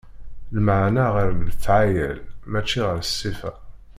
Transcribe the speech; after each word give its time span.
Lmeɛna 0.55 1.05
ɣer 1.15 1.27
lefɛayel, 1.47 2.19
mačči 2.51 2.79
ɣer 2.87 2.99
ṣṣifa. 3.09 3.51